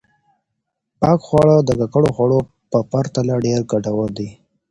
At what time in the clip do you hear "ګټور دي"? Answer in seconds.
3.71-4.29